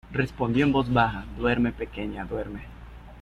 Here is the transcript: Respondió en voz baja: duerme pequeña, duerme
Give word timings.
Respondió 0.11 0.65
en 0.65 0.71
voz 0.71 0.91
baja: 0.91 1.25
duerme 1.37 1.73
pequeña, 1.73 2.25
duerme 2.25 2.61